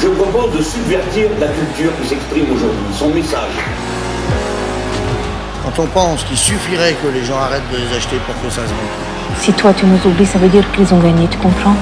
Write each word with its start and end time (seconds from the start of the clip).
Je 0.00 0.08
propose 0.08 0.58
de 0.58 0.62
subvertir 0.62 1.28
la 1.38 1.48
culture 1.48 1.92
qui 2.00 2.08
s'exprime 2.08 2.50
aujourd'hui, 2.52 2.94
son 2.94 3.10
message. 3.10 3.50
Quand 5.62 5.82
on 5.82 5.86
pense 5.88 6.24
qu'il 6.24 6.38
suffirait 6.38 6.94
que 7.02 7.08
les 7.08 7.22
gens 7.24 7.36
arrêtent 7.36 7.70
de 7.70 7.76
les 7.76 7.96
acheter 7.96 8.16
pour 8.26 8.34
que 8.40 8.48
ça 8.48 8.62
se 8.62 8.70
vende. 8.70 9.36
Si 9.40 9.52
toi 9.52 9.74
tu 9.74 9.84
nous 9.84 9.98
oublies, 10.06 10.26
ça 10.26 10.38
veut 10.38 10.48
dire 10.48 10.64
qu'ils 10.72 10.92
ont 10.94 11.00
gagné, 11.00 11.28
tu 11.28 11.36
comprends? 11.38 11.76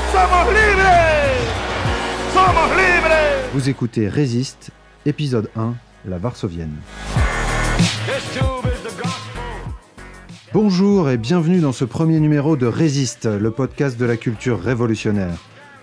Vous 3.55 3.69
écoutez 3.69 4.09
Résiste, 4.09 4.71
épisode 5.07 5.49
1, 5.57 5.75
la 6.09 6.19
Varsovienne. 6.19 6.77
Bonjour 10.55 11.11
et 11.11 11.19
bienvenue 11.19 11.61
dans 11.61 11.73
ce 11.73 11.85
premier 11.85 12.19
numéro 12.21 12.57
de 12.57 12.65
Résiste, 12.65 13.27
le 13.27 13.51
podcast 13.51 14.01
de 14.01 14.07
la 14.07 14.17
culture 14.17 14.59
révolutionnaire. 14.59 15.37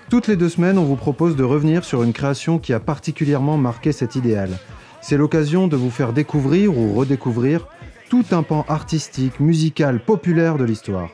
Toutes 0.09 0.25
les 0.25 0.35
deux 0.35 0.49
semaines, 0.49 0.79
on 0.79 0.85
vous 0.85 0.95
propose 0.95 1.35
de 1.35 1.43
revenir 1.43 1.83
sur 1.83 2.01
une 2.01 2.13
création 2.13 2.57
qui 2.57 2.73
a 2.73 2.79
particulièrement 2.79 3.57
marqué 3.57 3.91
cet 3.91 4.15
idéal. 4.15 4.49
C'est 5.01 5.17
l'occasion 5.17 5.67
de 5.67 5.75
vous 5.75 5.91
faire 5.91 6.13
découvrir 6.13 6.75
ou 6.75 6.95
redécouvrir 6.95 7.67
tout 8.09 8.25
un 8.31 8.41
pan 8.41 8.65
artistique, 8.67 9.39
musical, 9.39 9.99
populaire 10.03 10.57
de 10.57 10.63
l'histoire. 10.63 11.09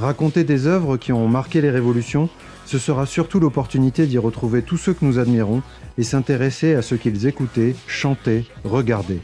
Raconter 0.00 0.42
des 0.42 0.66
œuvres 0.66 0.96
qui 0.96 1.12
ont 1.12 1.28
marqué 1.28 1.60
les 1.60 1.70
révolutions, 1.70 2.28
ce 2.66 2.78
sera 2.78 3.06
surtout 3.06 3.38
l'opportunité 3.38 4.06
d'y 4.06 4.18
retrouver 4.18 4.62
tous 4.62 4.78
ceux 4.78 4.94
que 4.94 5.04
nous 5.04 5.20
admirons 5.20 5.62
et 5.96 6.02
s'intéresser 6.02 6.74
à 6.74 6.82
ce 6.82 6.96
qu'ils 6.96 7.28
écoutaient, 7.28 7.76
chantaient, 7.86 8.46
regardaient. 8.64 9.22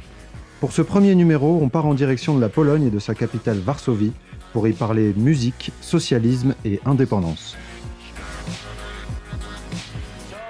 Pour 0.60 0.72
ce 0.72 0.80
premier 0.80 1.14
numéro, 1.14 1.60
on 1.62 1.68
part 1.68 1.84
en 1.84 1.92
direction 1.92 2.34
de 2.34 2.40
la 2.40 2.48
Pologne 2.48 2.84
et 2.84 2.90
de 2.90 2.98
sa 2.98 3.14
capitale 3.14 3.58
Varsovie 3.58 4.12
pour 4.54 4.66
y 4.66 4.72
parler 4.72 5.12
musique, 5.14 5.70
socialisme 5.82 6.54
et 6.64 6.80
indépendance. 6.86 7.56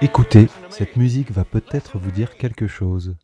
Écoutez, 0.01 0.47
cette 0.69 0.95
musique 0.95 1.31
va 1.31 1.43
peut-être 1.43 1.97
vous 1.97 2.11
dire 2.11 2.37
quelque 2.37 2.67
chose. 2.67 3.15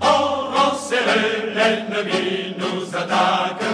enserré, 0.00 1.52
l'ennemi 1.54 2.54
nous 2.58 2.96
attaque. 2.96 3.71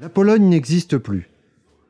La 0.00 0.08
Pologne 0.08 0.48
n'existe 0.48 0.98
plus. 0.98 1.30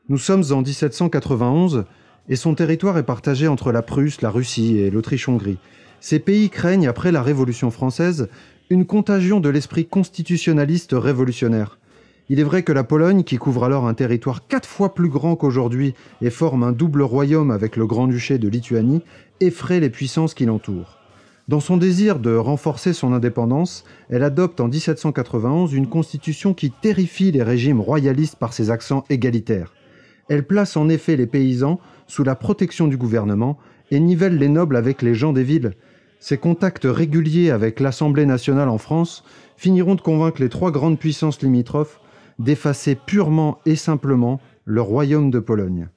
Nous 0.09 0.19
sommes 0.19 0.45
en 0.51 0.63
1791 0.63 1.85
et 2.29 2.37
son 2.37 2.55
territoire 2.55 2.99
est 2.99 3.03
partagé 3.03 3.49
entre 3.49 3.73
la 3.73 3.83
Prusse, 3.83 4.23
la 4.23 4.31
Russie 4.31 4.79
et 4.79 4.91
l'Autriche-Hongrie. 4.91 5.59
Ces 6.01 6.19
pays 6.19 6.51
craignent, 6.51 6.89
après 6.89 7.13
la 7.13 7.23
Révolution 7.23 7.71
française, 7.71 8.29
une 8.71 8.87
contagion 8.87 9.41
de 9.41 9.49
l'esprit 9.49 9.87
constitutionnaliste 9.87 10.93
révolutionnaire. 10.93 11.79
Il 12.29 12.41
est 12.41 12.45
vrai 12.45 12.63
que 12.63 12.73
la 12.73 12.85
Pologne, 12.85 13.25
qui 13.25 13.37
couvre 13.37 13.65
alors 13.65 13.87
un 13.87 13.95
territoire 13.95 14.47
quatre 14.47 14.69
fois 14.69 14.95
plus 14.95 15.09
grand 15.09 15.37
qu'aujourd'hui 15.37 15.95
et 16.21 16.31
forme 16.31 16.63
un 16.63 16.73
double 16.73 17.03
royaume 17.03 17.51
avec 17.51 17.77
le 17.77 17.87
Grand-Duché 17.87 18.39
de 18.39 18.49
Lituanie, 18.49 19.03
effraie 19.41 19.81
les 19.81 19.91
puissances 19.91 20.35
qui 20.35 20.47
l'entourent. 20.47 21.02
Dans 21.53 21.61
son 21.61 21.77
désir 21.77 22.19
de 22.19 22.35
renforcer 22.35 22.95
son 22.95 23.13
indépendance, 23.13 23.85
elle 24.09 24.23
adopte 24.23 24.59
en 24.63 24.69
1791 24.69 25.75
une 25.75 25.87
constitution 25.87 26.55
qui 26.55 26.71
terrifie 26.71 27.31
les 27.31 27.43
régimes 27.43 27.83
royalistes 27.83 28.37
par 28.37 28.55
ses 28.55 28.71
accents 28.71 29.05
égalitaires. 29.11 29.75
Elle 30.31 30.47
place 30.47 30.79
en 30.79 30.89
effet 30.89 31.15
les 31.15 31.27
paysans 31.27 31.79
sous 32.07 32.25
la 32.25 32.37
protection 32.37 32.89
du 32.89 32.97
gouvernement 32.97 33.59
et 33.91 34.01
nivelle 34.01 34.39
les 34.39 34.49
nobles 34.49 34.77
avec 34.77 35.03
les 35.03 35.15
gens 35.15 35.35
des 35.35 35.43
villes. 35.43 35.73
Ces 36.21 36.39
contacts 36.39 36.87
réguliers 36.87 37.51
avec 37.51 37.81
l'Assemblée 37.81 38.25
nationale 38.25 38.71
en 38.71 38.79
France 38.79 39.23
finiront 39.59 39.95
de 39.95 40.01
convaincre 40.01 40.41
les 40.41 40.49
trois 40.49 40.71
grandes 40.71 40.99
puissances 40.99 41.43
limitrophes 41.43 42.01
d'effacer 42.39 42.95
purement 42.95 43.59
et 43.67 43.77
simplement 43.77 44.41
le 44.65 44.81
royaume 44.81 45.31
de 45.31 45.39
Pologne. 45.39 45.91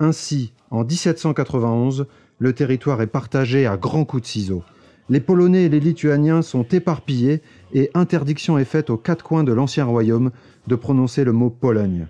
Ainsi, 0.00 0.52
en 0.72 0.82
1791, 0.82 2.06
le 2.40 2.52
territoire 2.52 3.00
est 3.02 3.06
partagé 3.06 3.66
à 3.66 3.76
grands 3.76 4.04
coups 4.04 4.24
de 4.24 4.26
ciseaux. 4.26 4.64
Les 5.08 5.20
Polonais 5.20 5.64
et 5.64 5.68
les 5.68 5.78
Lituaniens 5.78 6.42
sont 6.42 6.64
éparpillés 6.64 7.40
et 7.72 7.90
interdiction 7.94 8.58
est 8.58 8.64
faite 8.64 8.90
aux 8.90 8.96
quatre 8.96 9.22
coins 9.22 9.44
de 9.44 9.52
l'ancien 9.52 9.84
royaume 9.84 10.32
de 10.66 10.74
prononcer 10.74 11.22
le 11.22 11.32
mot 11.32 11.48
Pologne. 11.48 12.08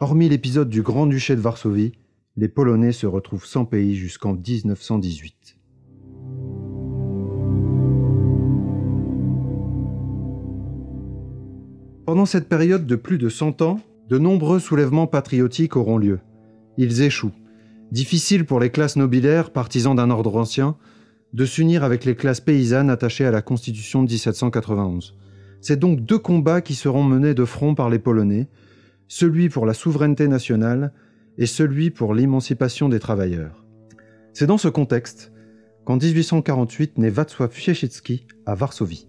Hormis 0.00 0.28
l'épisode 0.28 0.68
du 0.68 0.82
Grand-Duché 0.82 1.36
de 1.36 1.40
Varsovie, 1.40 1.92
les 2.36 2.48
Polonais 2.48 2.90
se 2.90 3.06
retrouvent 3.06 3.46
sans 3.46 3.64
pays 3.64 3.94
jusqu'en 3.94 4.32
1918. 4.32 5.58
Pendant 12.04 12.26
cette 12.26 12.48
période 12.48 12.86
de 12.86 12.96
plus 12.96 13.18
de 13.18 13.28
100 13.28 13.62
ans, 13.62 13.80
de 14.08 14.18
nombreux 14.18 14.58
soulèvements 14.58 15.06
patriotiques 15.06 15.76
auront 15.76 15.98
lieu. 15.98 16.18
Ils 16.78 17.02
échouent. 17.02 17.32
Difficile 17.92 18.44
pour 18.44 18.58
les 18.58 18.70
classes 18.70 18.96
nobilaires, 18.96 19.50
partisans 19.50 19.94
d'un 19.94 20.10
ordre 20.10 20.36
ancien, 20.36 20.76
de 21.38 21.46
s'unir 21.46 21.84
avec 21.84 22.04
les 22.04 22.16
classes 22.16 22.40
paysannes 22.40 22.90
attachées 22.90 23.24
à 23.24 23.30
la 23.30 23.42
Constitution 23.42 24.02
de 24.02 24.10
1791. 24.10 25.14
C'est 25.60 25.78
donc 25.78 26.00
deux 26.00 26.18
combats 26.18 26.60
qui 26.60 26.74
seront 26.74 27.04
menés 27.04 27.32
de 27.32 27.44
front 27.44 27.76
par 27.76 27.90
les 27.90 28.00
Polonais, 28.00 28.48
celui 29.06 29.48
pour 29.48 29.64
la 29.64 29.72
souveraineté 29.72 30.26
nationale 30.26 30.92
et 31.38 31.46
celui 31.46 31.90
pour 31.90 32.12
l'émancipation 32.12 32.88
des 32.88 32.98
travailleurs. 32.98 33.64
C'est 34.32 34.48
dans 34.48 34.58
ce 34.58 34.66
contexte 34.66 35.30
qu'en 35.84 35.96
1848 35.96 36.98
naît 36.98 37.08
Wacław 37.08 37.46
Piłsudski 37.46 38.26
à 38.44 38.56
Varsovie. 38.56 39.06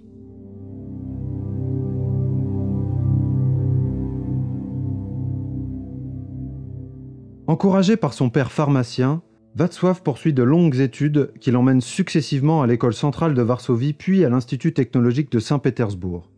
Encouragé 7.48 7.98
par 7.98 8.14
son 8.14 8.30
père 8.30 8.52
pharmacien, 8.52 9.24
Wacław 9.58 10.04
poursuit 10.04 10.34
de 10.34 10.44
longues 10.44 10.80
études 10.80 11.32
qui 11.40 11.52
l'emmènent 11.52 11.82
successivement 11.82 12.62
à 12.62 12.68
l'école 12.68 12.94
centrale 12.94 13.34
de 13.34 13.42
Varsovie 13.42 13.94
puis 13.94 14.24
à 14.24 14.30
l'Institut 14.30 14.74
technologique 14.74 15.32
de 15.32 15.40
Saint-Pétersbourg. 15.40 16.30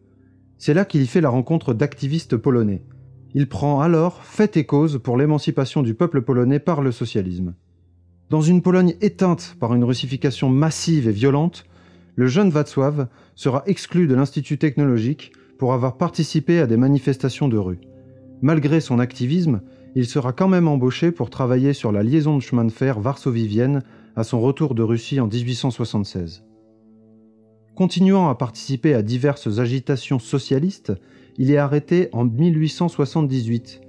C'est 0.58 0.74
là 0.74 0.86
qu'il 0.86 1.02
y 1.02 1.08
fait 1.08 1.22
la 1.22 1.30
rencontre 1.30 1.74
d'activistes 1.74 2.38
polonais. 2.38 2.84
Il 3.34 3.50
prend 3.50 3.82
alors 3.82 4.24
fait 4.24 4.58
et 4.58 4.66
cause 4.66 5.00
pour 5.04 5.18
l'émancipation 5.18 5.84
du 5.84 5.94
peuple 5.94 6.22
polonais 6.22 6.60
par 6.60 6.82
le 6.82 6.92
socialisme. 6.92 7.54
Dans 8.30 8.42
une 8.42 8.62
Pologne 8.62 8.96
éteinte 9.02 9.58
par 9.60 9.74
une 9.74 9.84
russification 9.84 10.50
massive 10.50 11.08
et 11.08 11.12
violente, 11.12 11.66
le 12.16 12.28
jeune 12.28 12.50
Wacław 12.50 13.08
sera 13.36 13.64
exclu 13.66 14.08
de 14.08 14.16
l'Institut 14.16 14.58
technologique 14.58 15.34
pour 15.60 15.74
avoir 15.74 15.98
participé 15.98 16.60
à 16.60 16.68
des 16.68 16.78
manifestations 16.78 17.50
de 17.50 17.58
rue. 17.58 17.80
Malgré 18.42 18.80
son 18.80 19.00
activisme, 19.00 19.62
il 19.96 20.06
sera 20.06 20.31
quand 20.34 20.47
même 20.47 20.68
embauché 20.68 21.12
pour 21.12 21.29
travailler 21.29 21.74
sur 21.74 21.91
la 21.91 22.03
liaison 22.03 22.38
de 22.38 22.41
chemin 22.41 22.66
de 22.66 22.72
fer 22.72 23.00
Varsovie-Vienne 23.00 23.84
à 24.16 24.24
son 24.24 24.41
retour 24.41 24.75
de 24.75 24.84
Russie 24.84 25.19
en 25.19 25.28
1876. 25.28 26.44
Continuant 27.75 28.29
à 28.29 28.35
participer 28.35 28.94
à 28.94 29.02
diverses 29.02 29.59
agitations 29.59 30.19
socialistes, 30.19 30.94
il 31.38 31.52
est 31.52 31.57
arrêté 31.57 32.09
en 32.13 32.25
1878. 32.25 33.81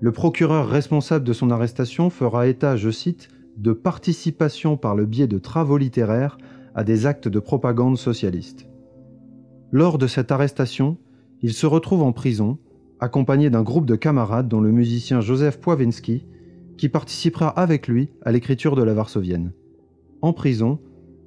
Le 0.00 0.12
procureur 0.12 0.68
responsable 0.68 1.24
de 1.24 1.32
son 1.32 1.50
arrestation 1.50 2.10
fera 2.10 2.46
état, 2.46 2.76
je 2.76 2.90
cite, 2.90 3.28
de 3.56 3.72
participation 3.72 4.76
par 4.76 4.94
le 4.94 5.06
biais 5.06 5.26
de 5.26 5.38
travaux 5.38 5.78
littéraires 5.78 6.38
à 6.74 6.84
des 6.84 7.06
actes 7.06 7.28
de 7.28 7.38
propagande 7.38 7.98
socialiste. 7.98 8.66
Lors 9.70 9.98
de 9.98 10.06
cette 10.06 10.32
arrestation, 10.32 10.98
il 11.42 11.52
se 11.52 11.66
retrouve 11.66 12.02
en 12.02 12.12
prison 12.12 12.58
accompagné 13.04 13.50
d'un 13.50 13.62
groupe 13.62 13.86
de 13.86 13.94
camarades 13.94 14.48
dont 14.48 14.60
le 14.60 14.72
musicien 14.72 15.20
Joseph 15.20 15.60
Poiwinski, 15.60 16.26
qui 16.76 16.88
participera 16.88 17.48
avec 17.48 17.86
lui 17.86 18.10
à 18.22 18.32
l'écriture 18.32 18.74
de 18.74 18.82
la 18.82 18.94
Varsovienne. 18.94 19.52
En 20.22 20.32
prison, 20.32 20.80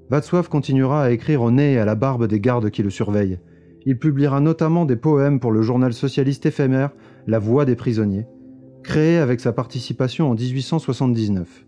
Václav 0.10 0.50
continuera 0.50 1.04
à 1.04 1.12
écrire 1.12 1.42
au 1.42 1.52
nez 1.52 1.74
et 1.74 1.80
à 1.80 1.86
la 1.86 1.96
barbe 1.96 2.28
des 2.28 2.40
gardes 2.40 2.70
qui 2.70 2.84
le 2.84 2.90
surveillent. 2.90 3.40
Il 3.86 3.98
publiera 3.98 4.40
notamment 4.40 4.86
des 4.86 4.96
poèmes 4.96 5.40
pour 5.40 5.52
le 5.52 5.62
journal 5.62 5.94
socialiste 5.94 6.46
éphémère 6.46 6.92
La 7.28 7.40
Voix 7.40 7.64
des 7.66 7.76
prisonniers, 7.76 8.26
créé 8.84 9.18
avec 9.18 9.40
sa 9.40 9.54
participation 9.54 10.30
en 10.30 10.36
1879. 10.36 11.66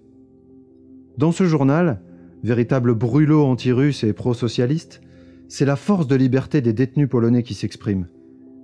Dans 1.18 1.32
ce 1.32 1.46
journal, 1.46 2.02
véritable 2.44 2.96
brûlot 2.96 3.46
anti-russe 3.46 4.04
et 4.04 4.14
pro-socialiste, 4.14 5.02
c'est 5.48 5.66
la 5.66 5.76
force 5.76 6.08
de 6.08 6.16
liberté 6.16 6.62
des 6.62 6.74
détenus 6.74 7.10
polonais 7.10 7.44
qui 7.44 7.54
s'exprime. 7.54 8.08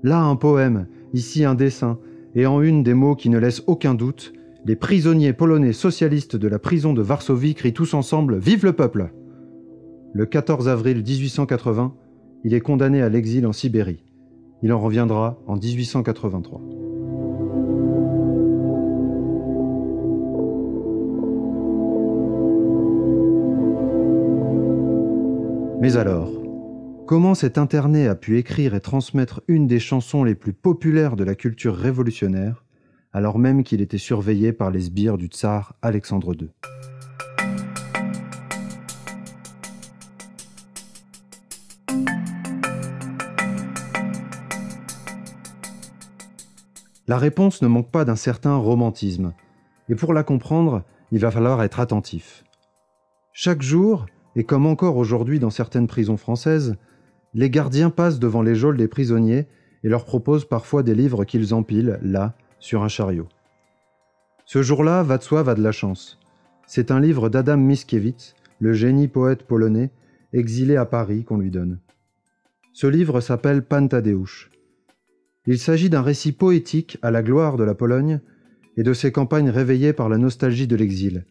Là 0.04 0.22
un 0.22 0.36
poème, 0.36 0.88
ici 1.16 1.46
un 1.46 1.56
dessin, 1.56 1.98
et 2.36 2.46
en 2.46 2.62
une 2.62 2.84
des 2.84 2.94
mots 2.94 3.16
qui 3.16 3.30
ne 3.30 3.40
laissent 3.40 3.64
aucun 3.68 3.94
doute, 3.94 4.34
les 4.66 4.76
prisonniers 4.76 5.34
polonais 5.34 5.74
socialistes 5.74 6.36
de 6.36 6.48
la 6.48 6.60
prison 6.60 6.94
de 6.94 7.02
Varsovie 7.02 7.56
crient 7.56 7.74
tous 7.74 7.94
ensemble 7.94 8.38
Vive 8.38 8.66
le 8.66 8.74
peuple 8.74 9.12
Le 10.14 10.26
14 10.26 10.68
avril 10.68 10.98
1880, 10.98 11.94
il 12.44 12.54
est 12.54 12.62
condamné 12.62 13.02
à 13.02 13.10
l'exil 13.10 13.48
en 13.48 13.54
Sibérie. 13.54 14.04
Il 14.62 14.74
en 14.74 14.80
reviendra 14.80 15.40
en 15.48 15.56
1883. 15.56 16.62
Mais 25.82 25.98
alors, 25.98 26.32
comment 27.06 27.36
cet 27.36 27.60
interné 27.60 28.08
a 28.08 28.16
pu 28.16 28.40
écrire 28.40 28.74
et 28.74 28.82
transmettre 28.82 29.42
une 29.48 29.68
des 29.68 29.80
chansons 29.80 30.24
les 30.24 30.34
plus 30.34 30.54
populaires 30.54 31.16
de 31.16 31.24
la 31.24 31.36
culture 31.36 31.76
révolutionnaire, 31.76 32.64
alors 33.14 33.38
même 33.38 33.64
qu'il 33.64 33.82
était 33.82 34.00
surveillé 34.00 34.54
par 34.54 34.72
les 34.72 34.82
sbires 34.82 35.18
du 35.18 35.28
tsar 35.28 35.76
Alexandre 35.84 36.34
II 36.34 36.50
La 47.08 47.20
réponse 47.20 47.62
ne 47.62 47.68
manque 47.68 47.92
pas 47.92 48.04
d'un 48.04 48.16
certain 48.16 48.56
romantisme, 48.56 49.34
et 49.90 49.96
pour 49.96 50.12
la 50.12 50.24
comprendre, 50.24 50.84
il 51.12 51.20
va 51.20 51.30
falloir 51.30 51.62
être 51.62 51.80
attentif. 51.80 52.44
Chaque 53.32 53.62
jour, 53.62 54.08
et 54.36 54.44
comme 54.44 54.66
encore 54.66 54.98
aujourd'hui 54.98 55.40
dans 55.40 55.52
certaines 55.52 55.86
prisons 55.86 56.18
françaises, 56.18 56.76
les 57.36 57.50
gardiens 57.50 57.90
passent 57.90 58.18
devant 58.18 58.42
les 58.42 58.56
geôles 58.56 58.78
des 58.78 58.88
prisonniers 58.88 59.46
et 59.84 59.90
leur 59.90 60.06
proposent 60.06 60.46
parfois 60.46 60.84
des 60.84 60.96
livres 60.96 61.26
qu'ils 61.26 61.54
empilent, 61.54 62.00
là, 62.02 62.34
sur 62.60 62.82
un 62.82 62.88
chariot. 62.88 63.28
Ce 64.46 64.64
jour-là, 64.64 65.04
Václav 65.04 65.50
a 65.50 65.54
de 65.54 65.62
la 65.62 65.74
chance. 65.74 66.18
C'est 66.66 66.92
un 66.92 67.02
livre 67.02 67.28
d'Adam 67.28 67.58
Mickiewicz, 67.58 68.36
le 68.60 68.74
génie 68.74 69.10
poète 69.10 69.44
polonais, 69.44 69.92
exilé 70.32 70.78
à 70.78 70.86
Paris, 70.86 71.26
qu'on 71.26 71.38
lui 71.38 71.52
donne. 71.52 71.80
Ce 72.72 72.88
livre 72.88 73.20
s'appelle 73.20 73.64
Pantadeusz. 73.64 74.50
Il 75.46 75.60
s'agit 75.60 75.90
d'un 75.90 76.02
récit 76.02 76.32
poétique 76.32 76.98
à 77.02 77.12
la 77.12 77.22
gloire 77.22 77.58
de 77.58 77.66
la 77.66 77.76
Pologne 77.76 78.22
et 78.78 78.84
de 78.84 78.94
ses 78.94 79.12
campagnes 79.12 79.50
réveillées 79.50 79.94
par 79.94 80.08
la 80.08 80.18
nostalgie 80.18 80.68
de 80.68 80.76
l'exil. 80.78 81.26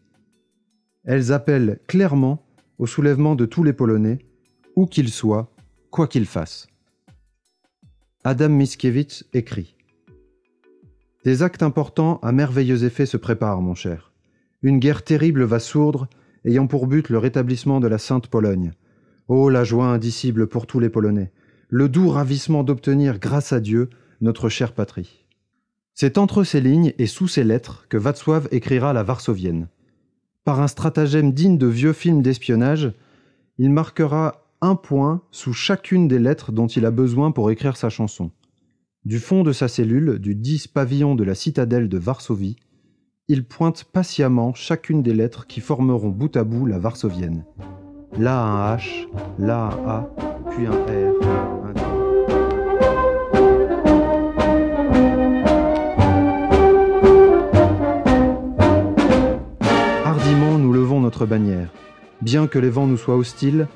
Elles 1.05 1.33
appellent 1.33 1.81
clairement 1.87 2.47
au 2.79 2.87
soulèvement 2.87 3.37
de 3.37 3.47
tous 3.47 3.65
les 3.65 3.73
Polonais, 3.73 4.19
où 4.77 4.87
qu'ils 4.87 5.11
soient, 5.11 5.54
quoi 5.95 6.09
qu'ils 6.09 6.27
fassent. 6.27 6.67
Adam 8.25 8.49
Mickiewicz 8.49 9.23
écrit 9.33 9.77
Des 11.25 11.45
actes 11.45 11.63
importants 11.63 12.19
à 12.21 12.33
merveilleux 12.33 12.83
effet 12.83 13.07
se 13.07 13.17
préparent, 13.17 13.63
mon 13.63 13.77
cher. 13.77 14.11
Une 14.63 14.81
guerre 14.81 15.05
terrible 15.05 15.45
va 15.45 15.61
sourdre, 15.61 16.09
ayant 16.45 16.67
pour 16.67 16.89
but 16.89 17.11
le 17.11 17.19
rétablissement 17.19 17.79
de 17.79 17.87
la 17.87 17.99
Sainte 17.99 18.27
Pologne. 18.27 18.73
Oh, 19.29 19.49
la 19.49 19.63
joie 19.63 19.87
indicible 19.87 20.49
pour 20.49 20.67
tous 20.67 20.81
les 20.81 20.89
Polonais, 20.89 21.31
le 21.69 21.89
doux 21.89 22.09
ravissement 22.09 22.65
d'obtenir, 22.65 23.21
grâce 23.21 23.53
à 23.53 23.61
Dieu, 23.61 23.89
notre 24.21 24.49
chère 24.49 24.73
patrie. 24.73 25.25
C'est 25.95 26.19
entre 26.19 26.43
ces 26.43 26.61
lignes 26.61 26.93
et 26.99 27.07
sous 27.07 27.29
ces 27.29 27.45
lettres 27.45 27.87
que 27.89 27.97
Václav 27.97 28.49
écrira 28.51 28.93
la 28.93 29.05
Varsovienne. 29.05 29.69
Par 30.45 30.61
un 30.61 30.67
stratagème 30.67 31.33
digne 31.33 31.57
de 31.57 31.69
vieux 31.69 31.93
films 31.93 32.21
d'espionnage, 32.21 32.93
il 33.59 33.71
marquera 33.71 34.44
un 34.65 34.77
point 34.77 35.21
sous 35.31 35.53
chacune 35.53 36.09
des 36.09 36.19
lettres 36.19 36.51
dont 36.51 36.67
il 36.69 36.87
a 36.87 36.91
besoin 36.91 37.33
pour 37.33 37.51
écrire 37.51 37.77
sa 37.77 37.91
chanson. 37.91 38.31
Du 39.05 39.19
fond 39.19 39.43
de 39.43 39.53
sa 39.53 39.69
cellule, 39.69 40.19
du 40.19 40.35
10 40.35 40.69
pavillon 40.69 41.15
de 41.15 41.23
la 41.23 41.35
citadelle 41.35 41.91
de 41.91 41.99
Varsovie, 41.99 42.57
il 43.29 43.45
pointe 43.45 43.85
patiemment 43.85 44.55
chacune 44.55 45.03
des 45.03 45.13
lettres 45.13 45.47
qui 45.47 45.61
formeront 45.61 46.09
bout 46.09 46.35
à 46.39 46.45
bout 46.45 46.65
la 46.65 46.79
varsovienne. 46.79 47.45
Là 48.19 48.41
un 48.41 48.75
H, 48.75 49.07
là 49.39 49.65
un 49.65 49.89
A, 49.89 50.11
puis 50.51 50.67
un 50.67 50.73
R, 50.73 51.13
un. 51.27 51.75
Hardiment 60.07 60.57
nous 60.57 60.73
levons 60.73 61.03
notre 61.03 61.27
bannière. 61.27 61.69
Bien 62.23 62.47
que 62.47 62.59
les 62.59 62.71
vents 62.71 62.87
nous 62.87 62.97
soient 62.97 63.17
hostiles, 63.17 63.69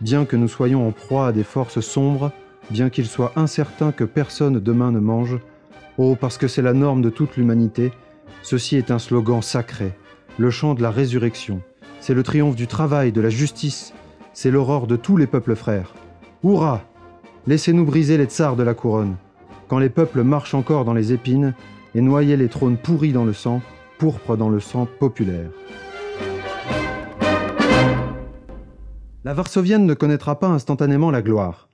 bien 0.00 0.24
que 0.24 0.36
nous 0.36 0.48
soyons 0.48 0.86
en 0.86 0.92
proie 0.92 1.28
à 1.28 1.32
des 1.32 1.44
forces 1.44 1.80
sombres, 1.80 2.32
bien 2.70 2.90
qu'il 2.90 3.06
soit 3.06 3.32
incertain 3.36 3.92
que 3.92 4.04
personne 4.04 4.60
demain 4.60 4.92
ne 4.92 5.00
mange, 5.00 5.38
oh 5.98 6.16
parce 6.18 6.38
que 6.38 6.48
c'est 6.48 6.62
la 6.62 6.72
norme 6.72 7.02
de 7.02 7.10
toute 7.10 7.36
l'humanité, 7.36 7.92
ceci 8.42 8.76
est 8.76 8.90
un 8.90 8.98
slogan 8.98 9.42
sacré, 9.42 9.92
le 10.38 10.50
chant 10.50 10.74
de 10.74 10.82
la 10.82 10.90
résurrection. 10.90 11.60
C'est 12.00 12.14
le 12.14 12.22
triomphe 12.22 12.56
du 12.56 12.66
travail, 12.66 13.12
de 13.12 13.20
la 13.20 13.30
justice, 13.30 13.92
c'est 14.32 14.50
l'aurore 14.50 14.86
de 14.86 14.96
tous 14.96 15.16
les 15.16 15.26
peuples 15.26 15.56
frères. 15.56 15.94
Hurrah 16.42 16.82
Laissez-nous 17.46 17.86
briser 17.86 18.18
les 18.18 18.26
tsars 18.26 18.54
de 18.54 18.62
la 18.62 18.74
couronne. 18.74 19.16
Quand 19.68 19.78
les 19.78 19.88
peuples 19.88 20.22
marchent 20.22 20.54
encore 20.54 20.84
dans 20.84 20.92
les 20.92 21.12
épines 21.12 21.54
et 21.94 22.00
noyer 22.00 22.36
les 22.36 22.48
trônes 22.48 22.76
pourris 22.76 23.12
dans 23.12 23.24
le 23.24 23.32
sang, 23.32 23.62
pourpre 23.98 24.36
dans 24.36 24.50
le 24.50 24.60
sang 24.60 24.86
populaire. 24.98 25.50
La 29.22 29.34
Varsovienne 29.34 29.84
ne 29.84 29.92
connaîtra 29.92 30.38
pas 30.38 30.48
instantanément 30.48 31.10
la 31.10 31.20
gloire. 31.20 31.68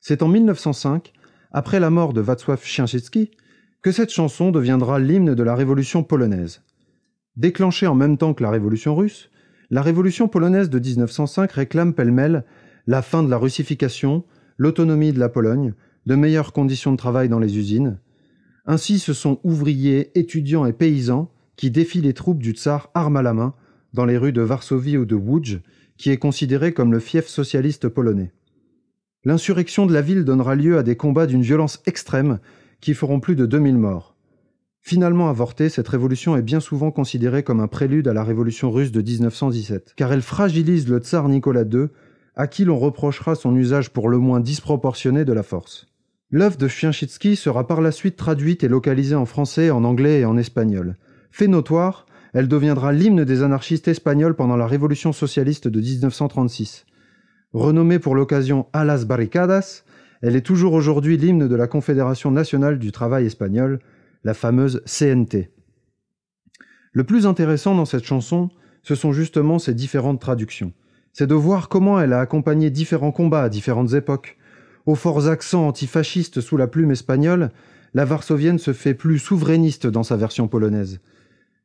C'est 0.00 0.22
en 0.22 0.28
1905, 0.28 1.12
après 1.52 1.80
la 1.80 1.90
mort 1.90 2.14
de 2.14 2.22
Václav 2.22 2.64
Chińczycki, 2.64 3.30
que 3.82 3.92
cette 3.92 4.10
chanson 4.10 4.50
deviendra 4.50 4.98
l'hymne 4.98 5.34
de 5.34 5.42
la 5.42 5.54
révolution 5.54 6.02
polonaise. 6.02 6.62
Déclenchée 7.36 7.86
en 7.86 7.94
même 7.94 8.16
temps 8.16 8.32
que 8.32 8.42
la 8.42 8.50
révolution 8.50 8.96
russe, 8.96 9.28
la 9.68 9.82
révolution 9.82 10.28
polonaise 10.28 10.70
de 10.70 10.78
1905 10.78 11.52
réclame 11.52 11.92
pêle-mêle 11.92 12.46
la 12.86 13.02
fin 13.02 13.22
de 13.22 13.28
la 13.28 13.36
russification, 13.36 14.24
l'autonomie 14.56 15.12
de 15.12 15.18
la 15.18 15.28
Pologne, 15.28 15.74
de 16.06 16.14
meilleures 16.14 16.54
conditions 16.54 16.92
de 16.92 16.96
travail 16.96 17.28
dans 17.28 17.38
les 17.38 17.58
usines. 17.58 17.98
Ainsi, 18.64 18.98
ce 18.98 19.12
sont 19.12 19.40
ouvriers, 19.44 20.18
étudiants 20.18 20.64
et 20.64 20.72
paysans 20.72 21.30
qui 21.56 21.70
défient 21.70 22.00
les 22.00 22.14
troupes 22.14 22.42
du 22.42 22.52
tsar 22.52 22.90
armes 22.94 23.18
à 23.18 23.22
la 23.22 23.34
main 23.34 23.54
dans 23.92 24.06
les 24.06 24.16
rues 24.16 24.32
de 24.32 24.40
Varsovie 24.40 24.96
ou 24.96 25.04
de 25.04 25.16
Łódź, 25.16 25.60
qui 25.98 26.10
est 26.10 26.16
considéré 26.16 26.72
comme 26.72 26.92
le 26.92 27.00
fief 27.00 27.26
socialiste 27.26 27.88
polonais. 27.88 28.32
L'insurrection 29.24 29.84
de 29.84 29.92
la 29.92 30.00
ville 30.00 30.24
donnera 30.24 30.54
lieu 30.54 30.78
à 30.78 30.82
des 30.82 30.96
combats 30.96 31.26
d'une 31.26 31.42
violence 31.42 31.82
extrême 31.86 32.38
qui 32.80 32.94
feront 32.94 33.20
plus 33.20 33.34
de 33.34 33.44
2000 33.44 33.76
morts. 33.76 34.14
Finalement 34.80 35.28
avortée, 35.28 35.68
cette 35.68 35.88
révolution 35.88 36.36
est 36.36 36.42
bien 36.42 36.60
souvent 36.60 36.90
considérée 36.90 37.42
comme 37.42 37.60
un 37.60 37.66
prélude 37.66 38.08
à 38.08 38.14
la 38.14 38.24
révolution 38.24 38.70
russe 38.70 38.92
de 38.92 39.02
1917, 39.02 39.94
car 39.96 40.12
elle 40.12 40.22
fragilise 40.22 40.88
le 40.88 40.98
tsar 40.98 41.28
Nicolas 41.28 41.64
II, 41.64 41.88
à 42.36 42.46
qui 42.46 42.64
l'on 42.64 42.78
reprochera 42.78 43.34
son 43.34 43.54
usage 43.56 43.90
pour 43.90 44.08
le 44.08 44.18
moins 44.18 44.40
disproportionné 44.40 45.24
de 45.24 45.32
la 45.32 45.42
force. 45.42 45.88
L'œuvre 46.30 46.56
de 46.56 46.68
Chińczycki 46.68 47.36
sera 47.36 47.66
par 47.66 47.80
la 47.80 47.90
suite 47.90 48.16
traduite 48.16 48.62
et 48.62 48.68
localisée 48.68 49.16
en 49.16 49.26
français, 49.26 49.70
en 49.70 49.82
anglais 49.82 50.20
et 50.20 50.24
en 50.24 50.36
espagnol. 50.36 50.96
Fait 51.30 51.48
notoire, 51.48 52.06
elle 52.34 52.48
deviendra 52.48 52.92
l'hymne 52.92 53.24
des 53.24 53.42
anarchistes 53.42 53.88
espagnols 53.88 54.34
pendant 54.34 54.56
la 54.56 54.66
révolution 54.66 55.12
socialiste 55.12 55.68
de 55.68 55.80
1936. 55.80 56.86
Renommée 57.52 57.98
pour 57.98 58.14
l'occasion 58.14 58.66
A 58.72 58.84
las 58.84 59.04
barricadas, 59.06 59.84
elle 60.20 60.36
est 60.36 60.42
toujours 60.42 60.72
aujourd'hui 60.72 61.16
l'hymne 61.16 61.48
de 61.48 61.56
la 61.56 61.66
Confédération 61.66 62.30
nationale 62.30 62.78
du 62.78 62.92
travail 62.92 63.26
espagnol, 63.26 63.78
la 64.24 64.34
fameuse 64.34 64.82
CNT. 64.84 65.50
Le 66.92 67.04
plus 67.04 67.26
intéressant 67.26 67.74
dans 67.74 67.84
cette 67.84 68.04
chanson, 68.04 68.50
ce 68.82 68.94
sont 68.94 69.12
justement 69.12 69.58
ses 69.58 69.74
différentes 69.74 70.20
traductions. 70.20 70.72
C'est 71.12 71.26
de 71.26 71.34
voir 71.34 71.68
comment 71.68 72.00
elle 72.00 72.12
a 72.12 72.20
accompagné 72.20 72.70
différents 72.70 73.12
combats 73.12 73.42
à 73.42 73.48
différentes 73.48 73.94
époques. 73.94 74.36
Aux 74.86 74.94
forts 74.94 75.28
accents 75.28 75.66
antifascistes 75.66 76.40
sous 76.40 76.56
la 76.56 76.66
plume 76.66 76.90
espagnole, 76.90 77.50
la 77.94 78.04
varsovienne 78.04 78.58
se 78.58 78.72
fait 78.72 78.94
plus 78.94 79.18
souverainiste 79.18 79.86
dans 79.86 80.02
sa 80.02 80.16
version 80.16 80.48
polonaise. 80.48 81.00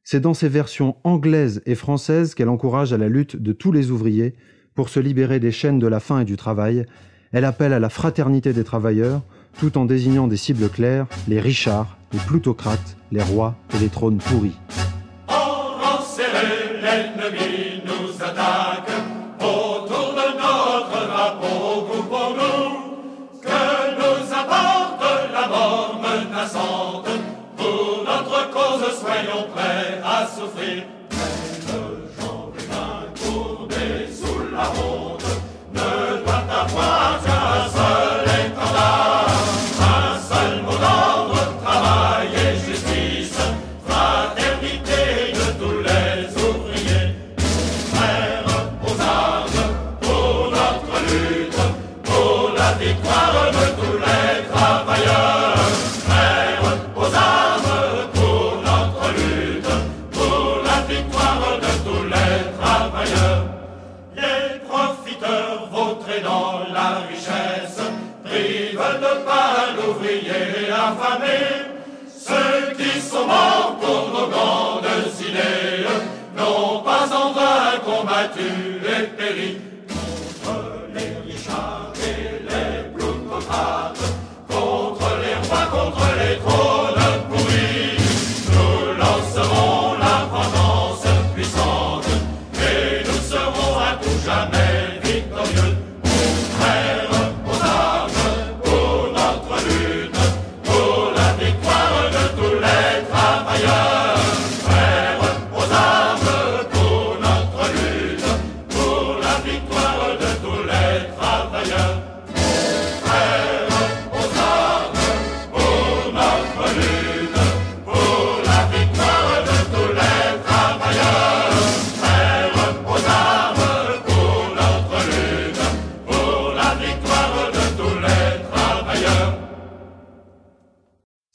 C'est 0.06 0.20
dans 0.20 0.34
ses 0.34 0.50
versions 0.50 0.98
anglaises 1.06 1.62
et 1.66 1.76
françaises 1.76 2.36
qu'elle 2.36 2.50
encourage 2.50 2.92
à 2.92 2.98
la 2.98 3.08
lutte 3.08 3.38
de 3.38 3.54
tous 3.54 3.72
les 3.72 3.90
ouvriers 3.90 4.36
pour 4.76 4.90
se 4.90 5.00
libérer 5.00 5.40
des 5.40 5.52
chaînes 5.52 5.80
de 5.80 5.88
la 5.88 6.02
faim 6.02 6.20
et 6.20 6.26
du 6.26 6.36
travail. 6.36 6.86
Elle 7.32 7.46
appelle 7.46 7.72
à 7.72 7.80
la 7.80 7.90
fraternité 7.90 8.52
des 8.52 8.66
travailleurs, 8.66 9.22
tout 9.60 9.78
en 9.78 9.86
désignant 9.86 10.28
des 10.28 10.36
cibles 10.36 10.68
claires, 10.68 11.08
les 11.30 11.40
richards, 11.40 11.98
les 12.12 12.20
plutocrates, 12.20 12.98
les 13.14 13.24
rois 13.24 13.56
et 13.74 13.80
les 13.80 13.88
trônes 13.88 14.18
pourris. 14.18 14.58
En 15.30 15.34
rang 15.34 16.04
soyons 28.92 29.48
prêts 29.56 30.02
à 30.04 30.28
souffrir. 30.28 30.84
richesse, 67.14 67.82
prive 68.24 68.88
de 69.04 69.14
pain 69.26 69.76
l'ouvrier 69.76 70.72
affamé. 70.72 71.40
Ceux 72.08 72.74
qui 72.78 73.00
sont 73.00 73.28
morts 73.28 73.78
pour 73.82 74.04
nos 74.16 74.28
grandes 74.28 74.86
idées 75.20 75.86
n'ont 76.38 76.82
pas 76.82 77.08
en 77.22 77.32
vain 77.34 77.80
combattu 77.86 78.50
et 78.96 79.04
péri 79.18 79.58
contre 79.90 80.58
les 80.96 81.32
richards 81.32 81.94
et 82.12 82.44
les 82.50 82.90
blocs 82.94 84.03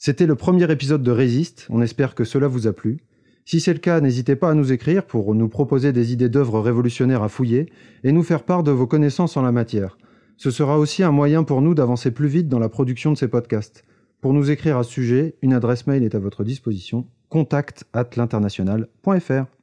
C'était 0.01 0.25
le 0.25 0.35
premier 0.35 0.71
épisode 0.71 1.03
de 1.03 1.11
Résiste, 1.11 1.67
on 1.69 1.81
espère 1.81 2.15
que 2.15 2.23
cela 2.23 2.47
vous 2.47 2.67
a 2.67 2.71
plu. 2.71 3.01
Si 3.43 3.59
c'est 3.59 3.73
le 3.73 3.79
cas, 3.79 3.99
n'hésitez 3.99 4.37
pas 4.37 4.49
à 4.49 4.53
nous 4.53 4.71
écrire 4.71 5.05
pour 5.05 5.35
nous 5.35 5.49
proposer 5.49 5.91
des 5.91 6.13
idées 6.13 6.29
d'œuvres 6.29 6.61
révolutionnaires 6.61 7.21
à 7.21 7.27
fouiller 7.27 7.69
et 8.05 8.13
nous 8.13 8.23
faire 8.23 8.43
part 8.43 8.63
de 8.63 8.71
vos 8.71 8.87
connaissances 8.87 9.35
en 9.35 9.41
la 9.41 9.51
matière. 9.51 9.97
Ce 10.37 10.51
sera 10.51 10.79
aussi 10.79 11.03
un 11.03 11.11
moyen 11.11 11.43
pour 11.43 11.61
nous 11.61 11.75
d'avancer 11.75 12.11
plus 12.11 12.29
vite 12.29 12.47
dans 12.47 12.59
la 12.59 12.69
production 12.69 13.11
de 13.11 13.17
ces 13.17 13.27
podcasts. 13.27 13.83
Pour 14.21 14.31
nous 14.31 14.49
écrire 14.51 14.77
à 14.77 14.83
ce 14.83 14.91
sujet, 14.91 15.35
une 15.41 15.51
adresse 15.51 15.85
mail 15.85 16.03
est 16.03 16.15
à 16.15 16.19
votre 16.19 16.45
disposition 16.45 17.05
contact 17.27 17.83
at 17.91 18.09
l'international.fr. 18.15 19.58